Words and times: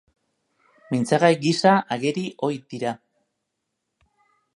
Mintzagai 0.93 1.29
gisa 1.43 1.73
ageri 1.97 2.23
ohi 2.47 2.57
dira. 2.75 2.95